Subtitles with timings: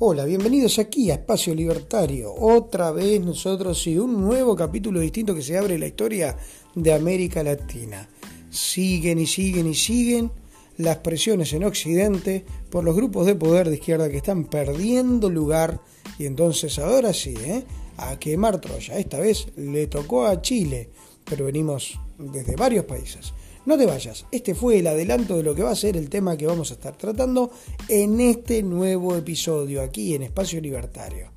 [0.00, 2.32] Hola, bienvenidos aquí a Espacio Libertario.
[2.32, 6.36] Otra vez nosotros y un nuevo capítulo distinto que se abre la historia
[6.72, 8.08] de América Latina.
[8.48, 10.30] Siguen y siguen y siguen
[10.76, 15.80] las presiones en Occidente por los grupos de poder de izquierda que están perdiendo lugar
[16.16, 17.64] y entonces ahora sí, ¿eh?
[17.96, 18.98] a quemar Troya.
[18.98, 20.90] Esta vez le tocó a Chile,
[21.24, 23.32] pero venimos desde varios países.
[23.68, 26.38] No te vayas, este fue el adelanto de lo que va a ser el tema
[26.38, 27.50] que vamos a estar tratando
[27.86, 31.32] en este nuevo episodio aquí en Espacio Libertario.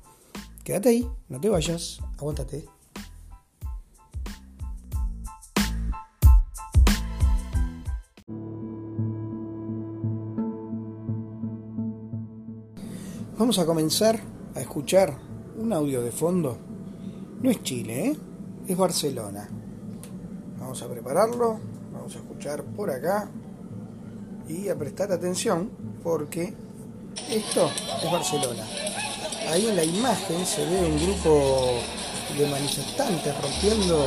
[0.64, 2.64] Quédate ahí, no te vayas, aguántate.
[13.36, 14.18] Vamos a comenzar
[14.54, 15.18] a escuchar
[15.58, 16.56] un audio de fondo.
[17.42, 18.16] No es Chile, ¿eh?
[18.68, 19.50] es Barcelona.
[20.58, 21.71] Vamos a prepararlo
[22.16, 23.28] a escuchar por acá
[24.48, 25.70] y a prestar atención
[26.02, 26.54] porque
[27.30, 27.70] esto
[28.02, 28.64] es Barcelona.
[29.50, 31.80] Ahí en la imagen se ve un grupo
[32.38, 34.06] de manifestantes rompiendo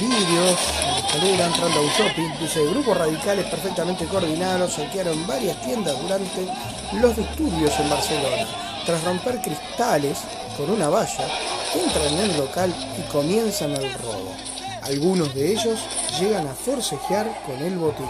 [0.00, 0.58] vidrios,
[0.98, 2.30] escalera, entrando a shopping.
[2.40, 6.46] Dice, grupos radicales perfectamente coordinados saquearon varias tiendas durante
[7.00, 8.46] los disturbios en Barcelona.
[8.84, 10.18] Tras romper cristales
[10.56, 11.26] con una valla,
[11.74, 14.51] entran en el local y comienzan el robo.
[14.82, 15.78] Algunos de ellos
[16.18, 18.04] llegan a forcejear con el botín.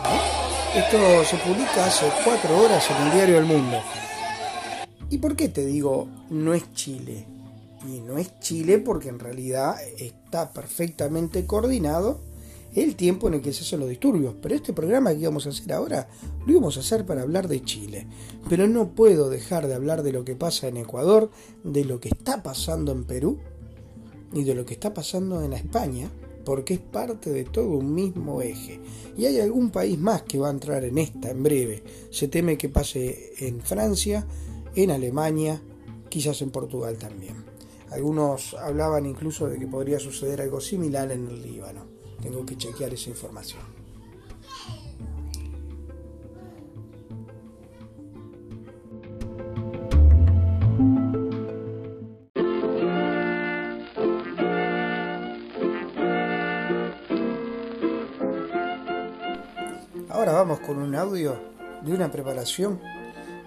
[0.75, 3.77] Esto se publica hace cuatro horas en el diario El Mundo.
[5.11, 7.27] ¿Y por qué te digo no es Chile?
[7.87, 12.21] Y no es Chile porque en realidad está perfectamente coordinado
[12.75, 14.35] el tiempo en el que se hacen los disturbios.
[14.41, 16.09] Pero este programa que íbamos a hacer ahora
[16.47, 18.07] lo íbamos a hacer para hablar de Chile.
[18.49, 21.31] Pero no puedo dejar de hablar de lo que pasa en Ecuador,
[21.65, 23.41] de lo que está pasando en Perú
[24.33, 26.11] y de lo que está pasando en España
[26.45, 28.81] porque es parte de todo un mismo eje.
[29.17, 31.83] Y hay algún país más que va a entrar en esta en breve.
[32.11, 34.27] Se teme que pase en Francia,
[34.75, 35.63] en Alemania,
[36.09, 37.45] quizás en Portugal también.
[37.91, 41.87] Algunos hablaban incluso de que podría suceder algo similar en el Líbano.
[42.23, 43.72] Tengo que chequear esa información.
[60.93, 61.41] Un audio
[61.81, 62.79] de una preparación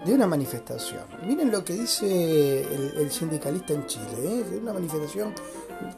[0.04, 1.04] de una manifestación.
[1.24, 4.58] Miren lo que dice el, sindicalista en Chile, ¿eh?
[4.60, 5.32] una manifestación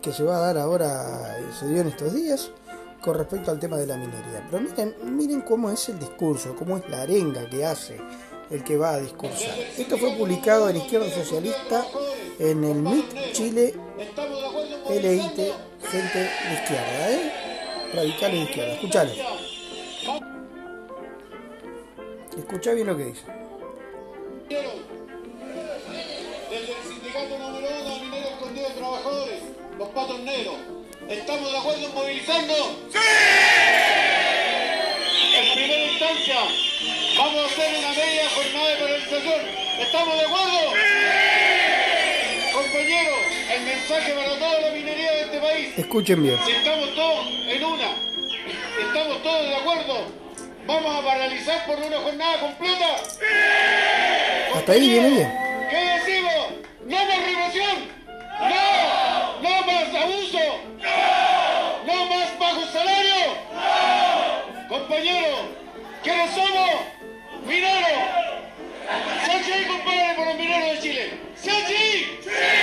[0.02, 2.50] que se va a dar ahora, se dio en estos días,
[3.00, 4.46] con respecto al tema de la minería.
[4.50, 7.96] Pero miren, miren cómo es el discurso, cómo es la arenga que hace
[8.50, 9.58] el que va a discursar.
[9.78, 11.82] Esto fue publicado en Izquierda Socialista
[12.38, 13.74] en el MIT Chile
[14.90, 15.36] LIT,
[15.90, 17.32] gente de izquierda, ¿eh?
[17.94, 18.72] radicales de izquierda.
[18.74, 19.37] Escuchalo.
[22.38, 23.22] Escucha bien lo que dice.
[26.48, 29.42] Desde el sindicato número uno de mineros escondidos trabajadores,
[29.76, 30.54] los patroneros,
[31.08, 32.68] ¿estamos de acuerdo en movilizarnos?
[32.92, 32.98] ¡Sí!
[35.34, 36.36] En primera instancia,
[37.18, 39.40] vamos a hacer una media jornada de paralización.
[39.80, 40.60] ¿Estamos de acuerdo?
[40.72, 40.78] ¡Sí!
[42.54, 43.18] Compañeros,
[43.52, 45.76] el mensaje para toda la minería de este país.
[45.76, 46.38] Escuchen bien.
[46.46, 47.90] Si estamos todos en una,
[48.80, 50.27] estamos todos de acuerdo
[50.68, 52.96] ¿Vamos a paralizar por una jornada completa?
[54.54, 55.38] Hasta ahí viene bien.
[55.70, 56.46] ¿Qué decimos?
[56.84, 57.88] ¡No más represión!
[58.38, 59.40] ¡No!
[59.40, 60.38] ¡No más abuso!
[60.76, 61.86] ¡No!
[61.86, 63.14] ¡No más bajo salario!
[63.50, 64.68] ¡No!
[64.68, 65.40] Compañeros,
[66.02, 66.70] ¿quiénes somos?
[67.46, 68.02] ¡Mineros!
[69.24, 71.18] ¡Sachi, compadre, por los mineros de Chile!
[71.34, 72.20] ¡Sachi!
[72.24, 72.58] ¡Sí!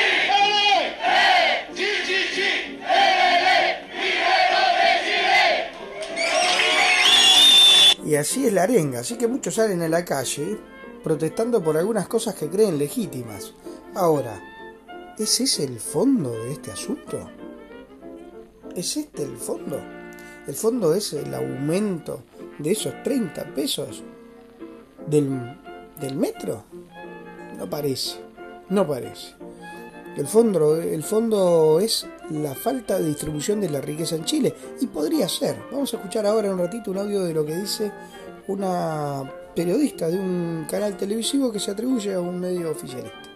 [8.18, 10.58] Así es la arenga, así que muchos salen a la calle
[11.04, 13.54] protestando por algunas cosas que creen legítimas.
[13.94, 14.42] Ahora,
[15.18, 17.30] ¿es ese el fondo de este asunto?
[18.76, 19.80] ¿Es este el fondo?
[20.48, 22.24] ¿El fondo es el aumento
[22.60, 24.04] de esos 30 pesos
[25.08, 25.58] del,
[26.00, 26.64] del metro?
[27.58, 28.20] No parece,
[28.70, 29.36] no parece.
[30.18, 34.54] El fondo, el fondo es la falta de distribución de la riqueza en Chile.
[34.82, 35.58] Y podría ser.
[35.72, 37.92] Vamos a escuchar ahora un ratito un audio de lo que dice
[38.48, 39.24] una
[39.56, 43.36] periodista de un canal televisivo que se atribuye a un medio oficialista.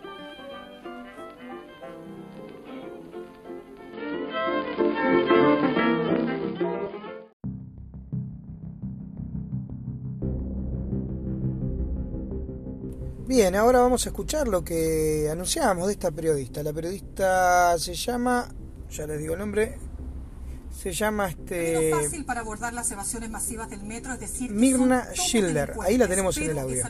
[13.30, 16.64] Bien, ahora vamos a escuchar lo que anunciamos de esta periodista.
[16.64, 18.50] La periodista se llama,
[18.92, 19.78] ya les digo el nombre,
[20.76, 21.92] Se llama este.
[21.92, 25.74] fácil para abordar las evasiones masivas del metro, es decir, Mirna Schilder.
[25.82, 26.84] Ahí la tenemos en el audio.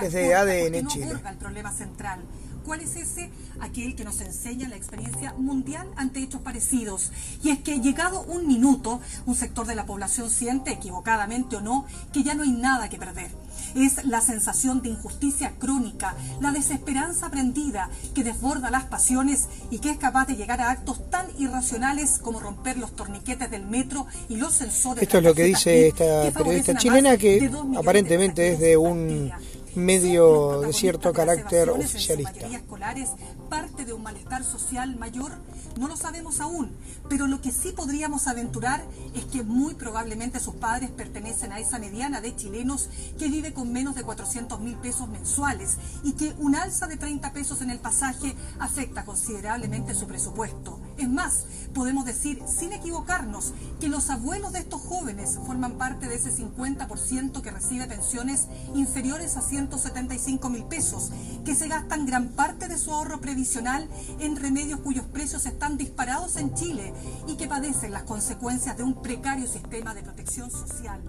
[0.00, 1.12] Desde ADN Chile.
[1.28, 2.20] el problema central.
[2.64, 3.30] ¿Cuál es ese?
[3.60, 7.10] Aquel que nos enseña la experiencia mundial ante hechos parecidos.
[7.42, 11.86] Y es que llegado un minuto, un sector de la población siente, equivocadamente o no,
[12.12, 13.30] que ya no hay nada que perder.
[13.74, 19.90] Es la sensación de injusticia crónica, la desesperanza aprendida que desborda las pasiones y que
[19.90, 24.36] es capaz de llegar a actos tan irracionales como romper los torniquetes del metro y
[24.36, 25.02] los sensores.
[25.02, 29.30] Esto es lo que dice esta periodista chilena que aparentemente es de un
[29.74, 32.46] medio de cierto carácter oficialista.
[33.48, 35.32] parte de un malestar social mayor?
[35.78, 36.70] No lo sabemos aún,
[37.08, 38.84] pero lo que sí podríamos aventurar
[39.14, 42.88] es que muy probablemente sus padres pertenecen a esa mediana de chilenos
[43.18, 47.32] que vive con menos de 400 mil pesos mensuales y que un alza de 30
[47.32, 50.80] pesos en el pasaje afecta considerablemente su presupuesto.
[51.00, 56.16] Es más, podemos decir sin equivocarnos que los abuelos de estos jóvenes forman parte de
[56.16, 61.10] ese 50% que recibe pensiones inferiores a 175 mil pesos,
[61.42, 63.88] que se gastan gran parte de su ahorro previsional
[64.18, 66.92] en remedios cuyos precios están disparados en Chile
[67.26, 71.00] y que padecen las consecuencias de un precario sistema de protección social.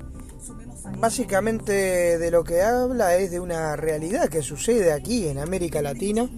[0.99, 6.29] Básicamente de lo que habla es de una realidad que sucede aquí en América Latina,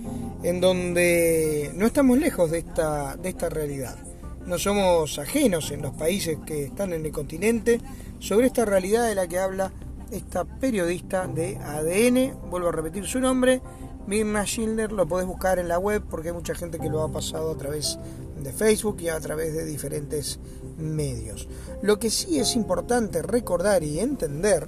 [0.44, 3.98] en donde no estamos lejos de esta, de esta realidad.
[4.46, 7.80] No somos ajenos en los países que están en el continente
[8.20, 9.72] sobre esta realidad de la que habla
[10.12, 13.62] esta periodista de ADN, vuelvo a repetir su nombre,
[14.06, 17.12] Mirna Schindler, lo podés buscar en la web porque hay mucha gente que lo ha
[17.12, 17.98] pasado a través
[18.42, 20.40] de Facebook y a través de diferentes
[20.78, 21.48] medios.
[21.82, 24.68] Lo que sí es importante recordar y entender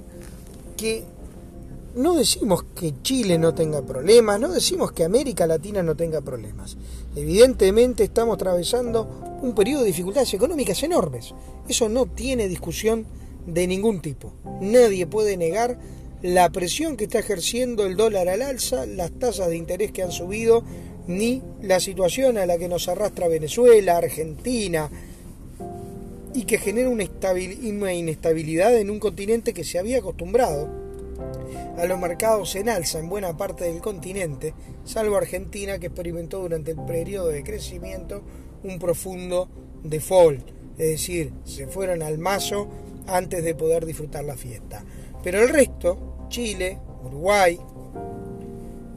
[0.76, 1.04] que
[1.96, 6.76] no decimos que Chile no tenga problemas, no decimos que América Latina no tenga problemas.
[7.16, 11.34] Evidentemente estamos atravesando un periodo de dificultades económicas enormes.
[11.66, 13.06] Eso no tiene discusión
[13.46, 14.34] de ningún tipo.
[14.60, 15.78] Nadie puede negar
[16.20, 20.12] la presión que está ejerciendo el dólar al alza, las tasas de interés que han
[20.12, 20.64] subido,
[21.06, 24.90] ni la situación a la que nos arrastra Venezuela, Argentina,
[26.34, 27.04] y que genera una,
[27.94, 30.85] inestabilidad en un continente que se había acostumbrado
[31.76, 34.54] a los mercados en alza en buena parte del continente,
[34.84, 38.22] salvo Argentina que experimentó durante el periodo de crecimiento
[38.62, 39.48] un profundo
[39.82, 40.48] default,
[40.78, 42.68] es decir, se fueron al mazo
[43.06, 44.84] antes de poder disfrutar la fiesta.
[45.22, 47.58] Pero el resto, Chile, Uruguay,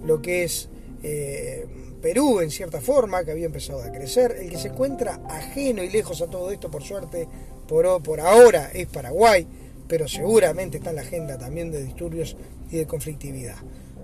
[0.05, 0.69] lo que es
[1.03, 1.65] eh,
[2.01, 5.89] Perú en cierta forma, que había empezado a crecer, el que se encuentra ajeno y
[5.89, 7.27] lejos a todo esto, por suerte,
[7.67, 9.45] por, por ahora es Paraguay,
[9.89, 12.37] pero seguramente está en la agenda también de disturbios
[12.69, 13.55] y de conflictividad.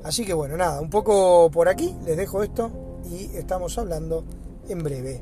[0.04, 2.72] Así que bueno, nada, un poco por aquí, les dejo esto
[3.10, 4.26] y estamos hablando
[4.68, 5.22] en breve.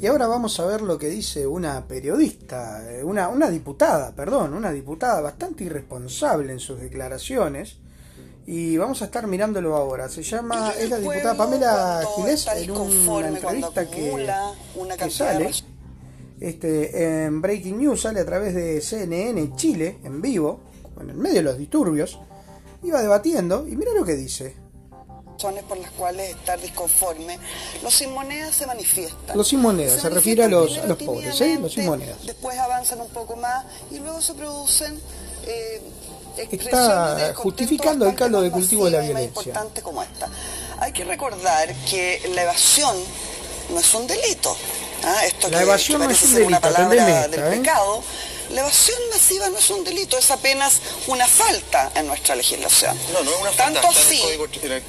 [0.00, 4.54] Y ahora vamos a ver lo que dice una periodista, eh, una, una diputada, perdón,
[4.54, 7.76] una diputada bastante irresponsable en sus declaraciones.
[8.46, 10.08] Y vamos a estar mirándolo ahora.
[10.08, 14.26] Se llama, es la diputada Pamela Giles en una entrevista que,
[14.98, 15.50] que sale
[16.40, 20.60] este, en Breaking News, sale a través de CNN Chile, en vivo,
[20.98, 22.18] en el medio de los disturbios.
[22.82, 24.56] Iba debatiendo y mira lo que dice
[25.66, 27.38] por las cuales estar disconforme,
[27.82, 29.36] los sin monedas se manifiestan.
[29.36, 31.58] Los sin monedas, se, refiere a los, los pobres, ¿eh?
[31.60, 32.16] Los sin monedas.
[32.24, 35.00] Después avanzan un poco más y luego se producen...
[35.46, 35.82] Eh,
[36.36, 39.28] Está justificando el caldo de cultivo de la violencia.
[39.28, 40.28] importante como esta.
[40.78, 42.96] Hay que recordar que la evasión
[43.70, 44.56] no es un delito.
[45.04, 45.24] ¿ah?
[45.26, 47.56] Esto la evasión no es un delito, una palabra del ¿eh?
[47.58, 48.02] pecado
[48.50, 52.98] la evasión masiva no es un delito, es apenas una falta en nuestra legislación.
[53.12, 53.80] No, no es una falta.
[53.80, 54.22] Tanto así,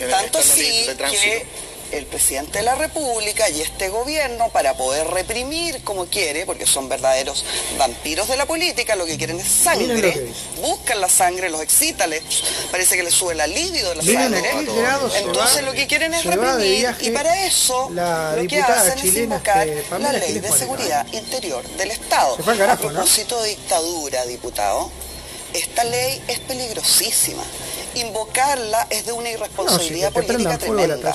[0.10, 1.46] tanto así que
[1.92, 6.90] el presidente de la República y este gobierno para poder reprimir como quiere, porque son
[6.90, 7.46] verdaderos
[7.78, 10.32] vampiros de la política, lo que quieren es sangre,
[10.62, 12.08] buscan la sangre, los excita,
[12.72, 14.52] parece que les sube la libido de la sangre.
[15.16, 19.68] Entonces lo que quieren es reprimir y para eso lo que hacen es invocar
[20.00, 22.38] la ley de seguridad interior del Estado.
[22.70, 24.90] A propósito de dictadura, diputado,
[25.54, 27.44] esta ley es peligrosísima
[27.96, 31.14] invocarla es de una irresponsabilidad política tremenda.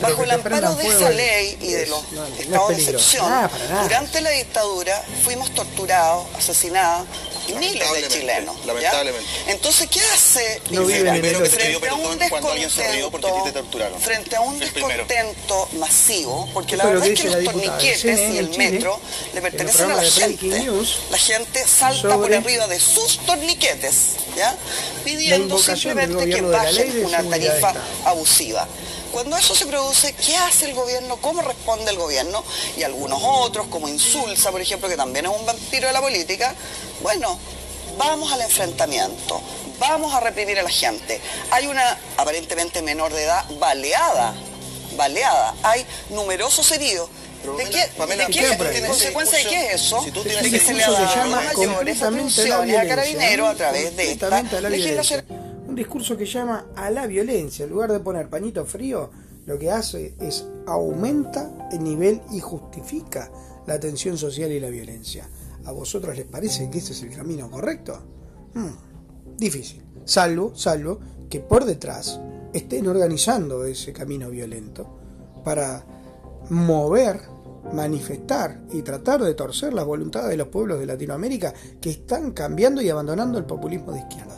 [0.00, 2.02] Bajo el amparo de esa ley y de los
[2.38, 3.50] estados de excepción,
[3.82, 7.06] durante la dictadura fuimos torturados, asesinados,
[7.54, 8.56] miles de chilenos.
[8.66, 9.28] Lamentablemente.
[9.48, 11.12] Entonces, ¿qué hace no Piñera?
[11.12, 13.40] primero que se frente pidió a perdón un cuando alguien se rió porque a ti
[13.44, 14.00] te torturaron.
[14.00, 15.04] Frente a un El primero.
[15.04, 19.00] descontento masivo, porque la verdad es que los torniquetes CNN y el metro
[19.34, 20.46] le pertenecen a la gente.
[20.60, 23.96] News La gente salta por arriba de sus torniquetes,
[24.36, 24.56] ¿ya?
[25.04, 27.74] Pidiendo simplemente que bajen una tarifa
[28.04, 28.66] abusiva.
[29.12, 31.16] Cuando eso se produce, ¿qué hace el gobierno?
[31.16, 32.44] ¿Cómo responde el gobierno?
[32.76, 36.54] Y algunos otros, como Insulza, por ejemplo, que también es un vampiro de la política,
[37.02, 37.38] bueno,
[37.96, 39.40] vamos al enfrentamiento,
[39.78, 41.20] vamos a reprimir a la gente.
[41.50, 44.34] Hay una aparentemente menor de edad baleada,
[44.96, 45.54] baleada.
[45.62, 47.08] Hay numerosos heridos.
[47.40, 50.02] Pero, ¿De qué, Pamela, de qué- consecuencia de qué es eso?
[50.02, 54.12] si tú tienes que se le ha dado mayores atribuciones a carabineros a través de
[54.12, 55.24] esta legislación.
[55.78, 57.64] Discurso que llama a la violencia.
[57.64, 59.10] En lugar de poner pañito frío,
[59.46, 63.30] lo que hace es aumenta el nivel y justifica
[63.66, 65.28] la tensión social y la violencia.
[65.64, 67.98] ¿A vosotros les parece que ese es el camino correcto?
[68.54, 69.82] Hmm, difícil.
[70.04, 70.98] Salvo, salvo
[71.30, 72.20] que por detrás
[72.52, 74.86] estén organizando ese camino violento
[75.44, 75.84] para
[76.50, 77.20] mover,
[77.72, 82.80] manifestar y tratar de torcer las voluntades de los pueblos de Latinoamérica que están cambiando
[82.80, 84.37] y abandonando el populismo de izquierda.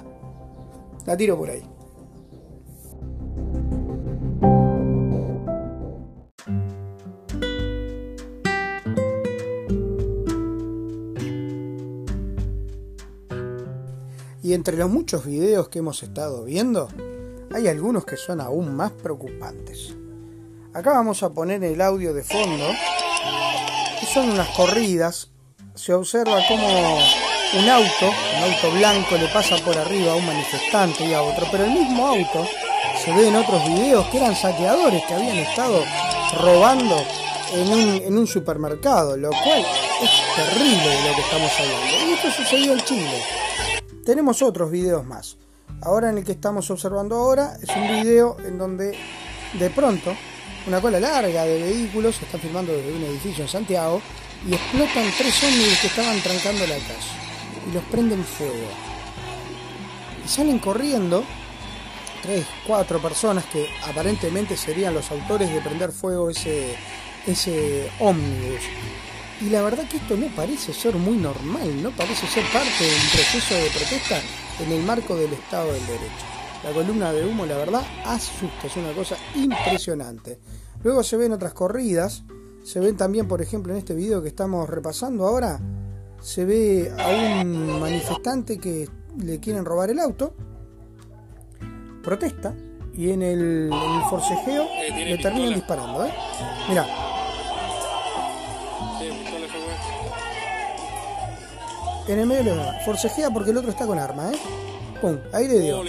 [1.06, 1.62] La tiro por ahí.
[14.42, 16.88] Y entre los muchos videos que hemos estado viendo,
[17.52, 19.94] hay algunos que son aún más preocupantes.
[20.72, 22.66] Acá vamos a poner el audio de fondo,
[24.00, 25.30] que son unas corridas.
[25.74, 26.66] Se observa como
[27.52, 31.46] un auto, un auto blanco, le pasa por arriba a un manifestante y a otro,
[31.50, 32.46] pero el mismo auto
[33.04, 35.82] se ve en otros videos que eran saqueadores que habían estado
[36.40, 36.96] robando
[37.52, 39.66] en un, supermercado, lo cual
[40.02, 42.06] es terrible de lo que estamos hablando.
[42.06, 43.22] Y esto sucedió en Chile.
[44.04, 45.36] Tenemos otros videos más.
[45.82, 48.96] Ahora en el que estamos observando ahora es un video en donde
[49.54, 50.14] de pronto
[50.68, 54.00] una cola larga de vehículos se están filmando desde un edificio en Santiago
[54.46, 57.29] y explotan tres ómnibus que estaban trancando la calle
[57.68, 58.68] y los prenden fuego.
[60.24, 61.24] Y salen corriendo
[62.22, 66.76] tres, cuatro personas que aparentemente serían los autores de prender fuego ese,
[67.26, 68.62] ese ómnibus.
[69.40, 72.94] Y la verdad que esto no parece ser muy normal, no parece ser parte de
[72.94, 74.20] un proceso de protesta
[74.62, 76.26] en el marco del Estado del Derecho.
[76.62, 80.38] La columna de humo, la verdad, asusta, es una cosa impresionante.
[80.82, 82.22] Luego se ven otras corridas,
[82.62, 85.58] se ven también, por ejemplo, en este video que estamos repasando ahora,
[86.20, 90.34] se ve a un manifestante que le quieren robar el auto,
[92.02, 92.54] protesta
[92.94, 96.04] y en el, en el forcejeo le terminan disparando.
[96.04, 96.12] ¿eh?
[96.68, 96.86] Mirá,
[102.08, 104.38] en el medio le da, forcejea porque el otro está con arma, ¿eh?
[105.00, 105.82] Pum, ahí le dio.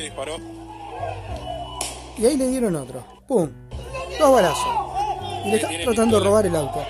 [2.18, 3.04] Y ahí le dieron otro.
[3.28, 3.50] ¡Pum!
[4.20, 4.68] Dos balazos.
[5.46, 6.82] Y le está tiene tratando de robar el auto.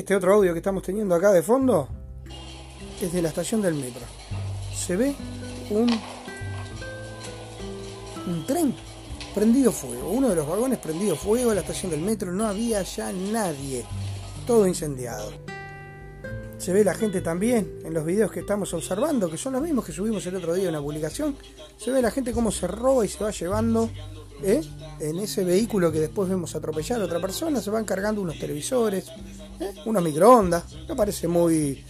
[0.00, 1.86] Este otro audio que estamos teniendo acá de fondo
[3.02, 4.00] es de la estación del metro.
[4.74, 5.14] Se ve
[5.68, 5.90] un,
[8.26, 8.74] un tren
[9.34, 10.08] prendido fuego.
[10.08, 12.32] Uno de los vagones prendido fuego la estación del metro.
[12.32, 13.84] No había ya nadie.
[14.46, 15.32] Todo incendiado.
[16.56, 19.84] Se ve la gente también en los videos que estamos observando, que son los mismos
[19.84, 21.36] que subimos el otro día en una publicación.
[21.76, 23.90] Se ve la gente cómo se roba y se va llevando
[24.42, 24.62] ¿eh?
[24.98, 27.60] en ese vehículo que después vemos atropellar a otra persona.
[27.60, 29.10] Se van cargando unos televisores,
[29.60, 29.74] ¿eh?
[29.84, 30.64] unos microondas.
[30.88, 31.84] Me parece muy,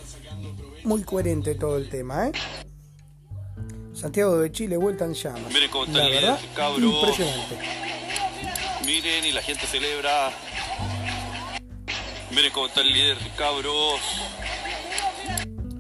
[0.84, 2.28] muy coherente todo el tema.
[2.28, 2.32] ¿eh?
[3.94, 5.52] Santiago de Chile, vuelta en llamas.
[5.52, 7.58] Miren cómo está La el líder, verdad, impresionante.
[8.86, 10.32] Miren y la gente celebra.
[12.30, 14.00] Miren cómo está el líder, cabros.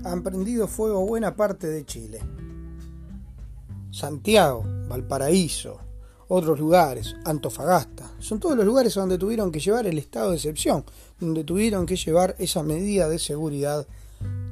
[0.04, 2.20] han prendido fuego buena parte de Chile.
[3.90, 5.80] Santiago, Valparaíso,
[6.28, 10.84] otros lugares, Antofagasta, son todos los lugares donde tuvieron que llevar el estado de excepción,
[11.20, 13.86] donde tuvieron que llevar esa medida de seguridad,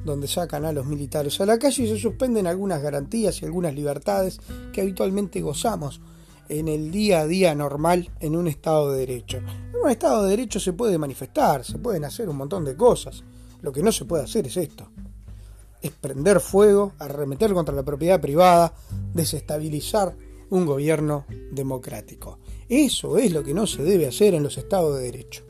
[0.05, 3.73] donde sacan a los militares a la calle y se suspenden algunas garantías y algunas
[3.73, 4.39] libertades
[4.71, 6.01] que habitualmente gozamos
[6.47, 9.37] en el día a día normal en un Estado de Derecho.
[9.37, 13.23] En un Estado de Derecho se puede manifestar, se pueden hacer un montón de cosas.
[13.61, 14.89] Lo que no se puede hacer es esto
[15.81, 18.73] es prender fuego, arremeter contra la propiedad privada,
[19.13, 20.15] desestabilizar
[20.49, 22.39] un gobierno democrático.
[22.67, 25.43] Eso es lo que no se debe hacer en los estados de derecho.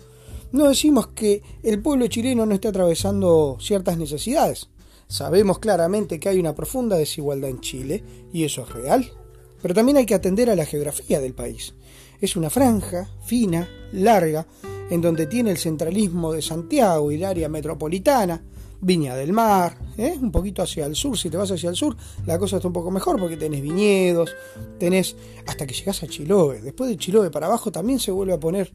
[0.51, 4.70] No decimos que el pueblo chileno no esté atravesando ciertas necesidades.
[5.08, 8.03] Sabemos claramente que hay una profunda desigualdad en Chile
[8.34, 9.12] y eso es real.
[9.62, 11.75] Pero también hay que atender a la geografía del país.
[12.20, 14.48] Es una franja fina, larga,
[14.89, 18.41] en donde tiene el centralismo de Santiago y el área metropolitana,
[18.82, 20.18] Viña del Mar, ¿eh?
[20.20, 22.74] un poquito hacia el sur, si te vas hacia el sur, la cosa está un
[22.74, 24.34] poco mejor porque tenés viñedos,
[24.79, 26.62] tenés hasta que llegas a Chiloé.
[26.62, 28.72] Después de Chiloé para abajo también se vuelve a poner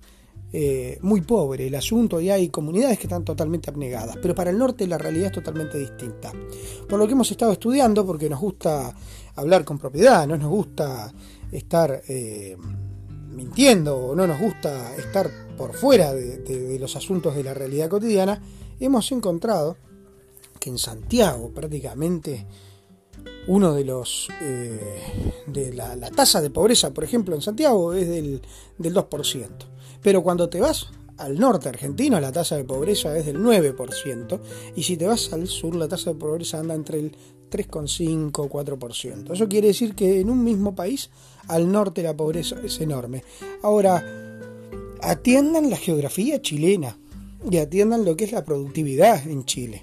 [0.56, 4.16] eh, muy pobre el asunto y hay comunidades que están totalmente abnegadas.
[4.23, 6.32] Pero para el norte la realidad es totalmente distinta.
[6.88, 8.94] Por lo que hemos estado estudiando, porque nos gusta
[9.34, 11.12] hablar con propiedad, no nos gusta
[11.50, 12.56] estar eh,
[13.32, 18.40] mintiendo o no nos gusta estar por fuera de los asuntos de la realidad cotidiana,
[18.78, 19.76] hemos encontrado
[20.61, 22.46] que en Santiago prácticamente
[23.46, 28.40] uno de los eh, de la, tasa de pobreza, por ejemplo, en Santiago es del,
[28.78, 29.74] del 2%.
[30.04, 34.38] Pero cuando te vas al norte argentino, la tasa de pobreza es del 9%,
[34.76, 37.12] y si te vas al sur, la tasa de pobreza anda entre el
[37.50, 39.32] 3,5 4%.
[39.32, 41.08] Eso quiere decir que en un mismo país,
[41.49, 43.25] al norte la pobreza es enorme.
[43.62, 44.04] Ahora,
[45.00, 46.99] atiendan la geografía chilena
[47.50, 49.82] y atiendan lo que es la productividad en Chile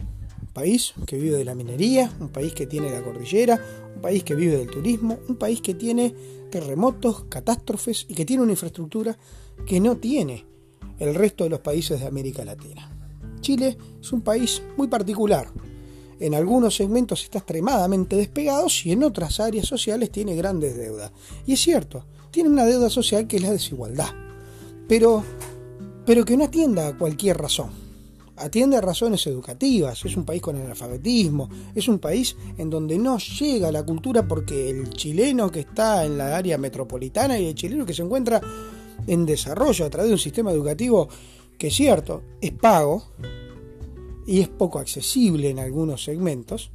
[0.51, 3.59] país que vive de la minería, un país que tiene la cordillera,
[3.95, 6.13] un país que vive del turismo, un país que tiene
[6.49, 9.17] terremotos, catástrofes y que tiene una infraestructura
[9.65, 10.45] que no tiene
[10.99, 12.89] el resto de los países de América Latina.
[13.41, 15.47] Chile es un país muy particular.
[16.19, 21.11] En algunos segmentos está extremadamente despegado y en otras áreas sociales tiene grandes deudas.
[21.47, 24.09] Y es cierto, tiene una deuda social que es la desigualdad.
[24.87, 25.23] Pero,
[26.05, 27.71] pero que no atienda a cualquier razón
[28.41, 33.17] atiende a razones educativas, es un país con analfabetismo, es un país en donde no
[33.17, 37.85] llega la cultura porque el chileno que está en la área metropolitana y el chileno
[37.85, 38.41] que se encuentra
[39.07, 41.07] en desarrollo a través de un sistema educativo
[41.57, 43.03] que es cierto, es pago
[44.25, 46.71] y es poco accesible en algunos segmentos,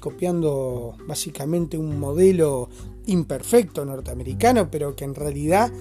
[0.00, 2.68] copiando básicamente un modelo
[3.06, 5.72] imperfecto norteamericano, pero que en realidad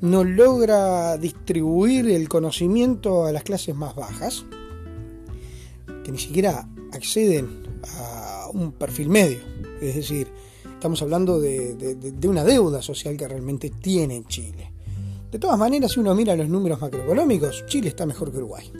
[0.00, 4.44] no logra distribuir el conocimiento a las clases más bajas
[6.04, 7.62] que ni siquiera acceden
[7.96, 9.40] a un perfil medio.
[9.80, 10.28] Es decir,
[10.64, 11.76] estamos hablando de,
[12.26, 14.72] una deuda social que realmente tiene Chile.
[15.30, 18.72] De todas maneras, si uno mira los números macroeconómicos, Chile está mejor que Uruguay.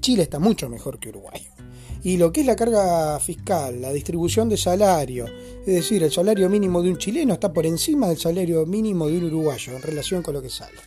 [0.00, 1.46] Chile está mucho mejor que Uruguay.
[2.02, 6.48] Y lo que es la carga fiscal, la distribución de salario, es decir, el salario
[6.48, 10.22] mínimo de un chileno está por encima del salario mínimo de un uruguayo en relación
[10.22, 10.78] con lo que sale.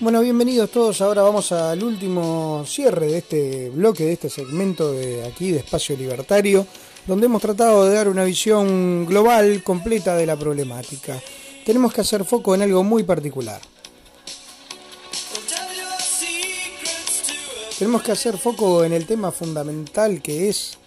[0.00, 1.02] Bueno, bienvenidos todos.
[1.02, 5.94] Ahora vamos al último cierre de este bloque, de este segmento de aquí de Espacio
[5.94, 6.66] Libertario,
[7.06, 11.20] donde hemos tratado de dar una visión global, completa de la problemática.
[11.66, 13.60] Tenemos que hacer foco en algo muy particular.
[17.78, 20.78] Tenemos que hacer foco en el tema fundamental que es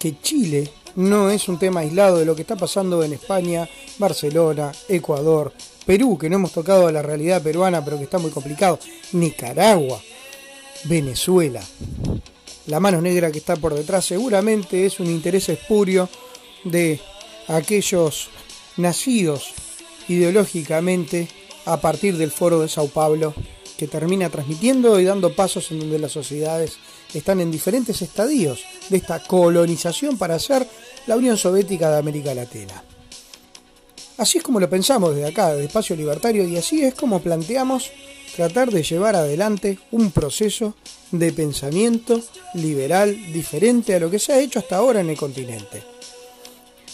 [0.00, 4.72] que Chile no es un tema aislado de lo que está pasando en España, Barcelona,
[4.88, 5.52] Ecuador,
[5.84, 8.78] Perú, que no hemos tocado la realidad peruana, pero que está muy complicado,
[9.12, 10.00] Nicaragua,
[10.84, 11.62] Venezuela.
[12.66, 16.08] La mano negra que está por detrás seguramente es un interés espurio
[16.64, 17.00] de
[17.48, 18.28] aquellos
[18.76, 19.52] nacidos
[20.08, 21.28] ideológicamente
[21.64, 23.34] a partir del foro de Sao Paulo,
[23.76, 26.78] que termina transmitiendo y dando pasos en donde las sociedades
[27.14, 30.66] están en diferentes estadios de esta colonización para ser
[31.06, 32.82] la Unión Soviética de América Latina.
[34.18, 37.90] Así es como lo pensamos desde acá, de Espacio Libertario, y así es como planteamos
[38.36, 40.74] tratar de llevar adelante un proceso
[41.10, 42.20] de pensamiento
[42.54, 45.82] liberal diferente a lo que se ha hecho hasta ahora en el continente.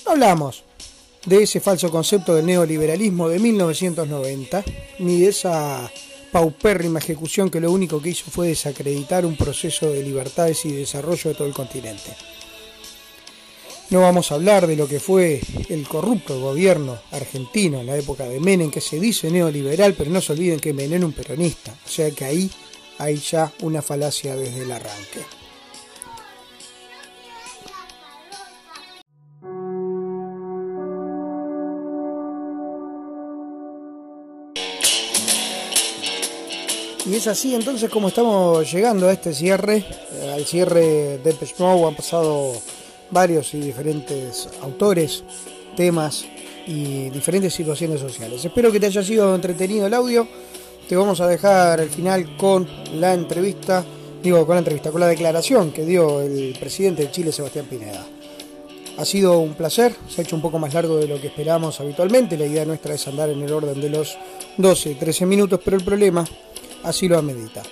[0.06, 0.64] hablamos
[1.26, 4.64] de ese falso concepto del neoliberalismo de 1990,
[5.00, 5.90] ni de esa
[6.32, 11.30] paupérrima ejecución que lo único que hizo fue desacreditar un proceso de libertades y desarrollo
[11.30, 12.16] de todo el continente.
[13.90, 18.24] No vamos a hablar de lo que fue el corrupto gobierno argentino en la época
[18.24, 21.74] de Menem, que se dice neoliberal, pero no se olviden que Menem era un peronista.
[21.86, 22.50] O sea que ahí
[22.98, 25.20] hay ya una falacia desde el arranque.
[37.06, 41.86] Y es así entonces como estamos llegando a este cierre, eh, al cierre de Mode
[41.86, 42.52] han pasado
[43.10, 45.24] varios y diferentes autores,
[45.76, 46.24] temas
[46.66, 48.44] y diferentes situaciones sociales.
[48.44, 50.28] Espero que te haya sido entretenido el audio.
[50.88, 53.84] Te vamos a dejar al final con la entrevista,
[54.22, 58.04] digo con la entrevista, con la declaración que dio el presidente de Chile, Sebastián Pineda.
[58.98, 61.78] Ha sido un placer, se ha hecho un poco más largo de lo que esperamos
[61.80, 62.36] habitualmente.
[62.36, 64.18] La idea nuestra es andar en el orden de los
[64.56, 66.24] 12, 13 minutos, pero el problema
[66.82, 67.62] así lo amerita.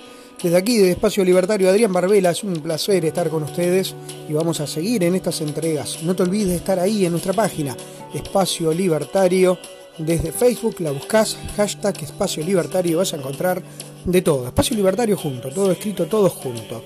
[0.41, 3.95] Desde aquí, de Espacio Libertario, Adrián Barbela, es un placer estar con ustedes
[4.29, 6.03] y vamos a seguir en estas entregas.
[6.03, 7.75] No te olvides de estar ahí en nuestra página,
[8.13, 9.57] Espacio Libertario.
[9.97, 13.63] Desde Facebook la buscas, hashtag Espacio Libertario, vas a encontrar
[14.05, 14.45] de todo.
[14.45, 16.83] Espacio Libertario junto, todo escrito, todo junto.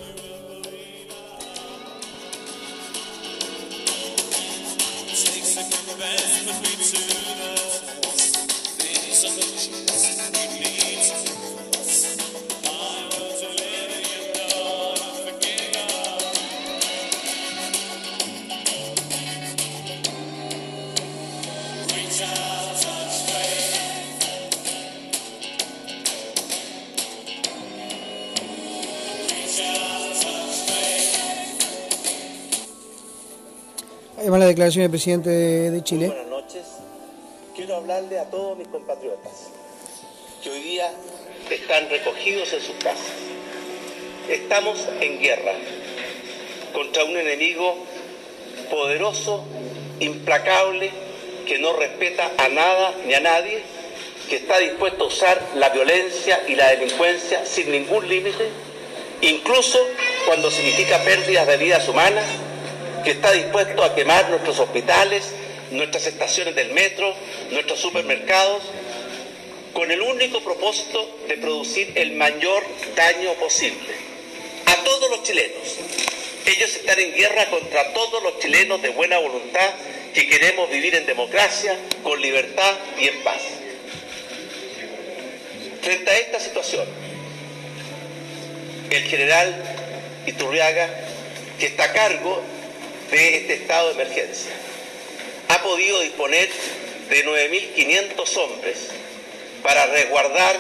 [34.32, 36.08] Además la declaración del presidente de Chile.
[36.08, 36.62] buenas noches.
[37.54, 39.50] Quiero hablarle a todos mis compatriotas
[40.41, 40.89] que hoy día
[41.50, 43.12] están recogidos en sus casas.
[44.30, 45.52] Estamos en guerra
[46.72, 47.76] contra un enemigo
[48.70, 49.44] poderoso,
[50.00, 50.91] implacable,
[51.46, 53.63] que no respeta a nada ni a nadie,
[54.30, 58.48] que está dispuesto a usar la violencia y la delincuencia sin ningún límite,
[59.24, 59.78] incluso
[60.26, 62.24] cuando significa pérdidas de vidas humanas
[63.03, 65.31] que está dispuesto a quemar nuestros hospitales,
[65.71, 67.13] nuestras estaciones del metro,
[67.51, 68.63] nuestros supermercados,
[69.73, 72.63] con el único propósito de producir el mayor
[72.95, 73.93] daño posible
[74.65, 75.77] a todos los chilenos.
[76.45, 79.69] Ellos están en guerra contra todos los chilenos de buena voluntad
[80.13, 83.41] que queremos vivir en democracia, con libertad y en paz.
[85.81, 86.85] Frente a esta situación,
[88.89, 89.63] el general
[90.27, 90.89] Iturriaga,
[91.57, 92.41] que está a cargo
[93.12, 94.52] de este estado de emergencia.
[95.50, 96.50] Ha podido disponer
[97.10, 98.88] de 9.500 hombres
[99.62, 100.56] para resguardar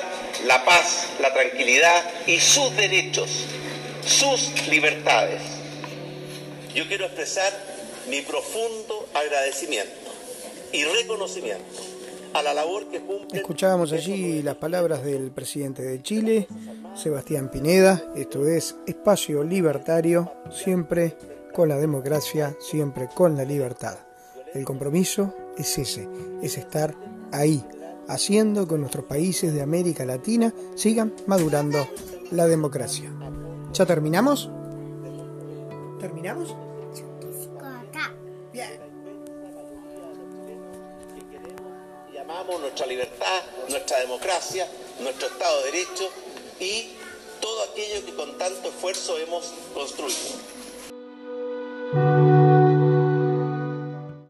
[0.45, 3.45] la paz, la tranquilidad y sus derechos,
[4.05, 5.41] sus libertades.
[6.75, 7.51] Yo quiero expresar
[8.09, 10.11] mi profundo agradecimiento
[10.73, 11.81] y reconocimiento
[12.33, 13.39] a la labor que cumple.
[13.39, 16.47] Escuchábamos allí las palabras del presidente de Chile,
[16.95, 18.01] Sebastián Pineda.
[18.15, 21.15] Esto es Espacio Libertario, siempre
[21.51, 23.97] con la democracia, siempre con la libertad.
[24.53, 26.07] El compromiso es ese,
[26.41, 26.95] es estar
[27.31, 27.65] ahí,
[28.07, 31.87] haciendo que nuestros países de América Latina sigan madurando
[32.31, 33.11] la democracia.
[33.73, 34.49] ¿Ya terminamos?
[35.99, 36.55] ¿Terminamos?
[38.51, 38.79] Bien.
[42.13, 44.67] Llamamos nuestra libertad, nuestra democracia,
[45.01, 46.09] nuestro Estado de Derecho
[46.59, 46.97] y
[47.39, 50.60] todo aquello que con tanto esfuerzo hemos construido.